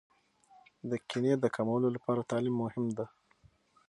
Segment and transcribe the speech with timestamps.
[0.89, 3.05] د کینې د کمولو لپاره تعلیم مهم دی.